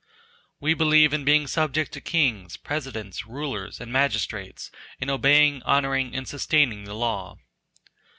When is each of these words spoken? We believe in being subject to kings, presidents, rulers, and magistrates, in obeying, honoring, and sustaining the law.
We 0.59 0.73
believe 0.73 1.13
in 1.13 1.23
being 1.23 1.45
subject 1.45 1.91
to 1.91 2.01
kings, 2.01 2.57
presidents, 2.57 3.27
rulers, 3.27 3.79
and 3.79 3.93
magistrates, 3.93 4.71
in 4.99 5.11
obeying, 5.11 5.61
honoring, 5.61 6.15
and 6.15 6.27
sustaining 6.27 6.85
the 6.85 6.95
law. 6.95 7.37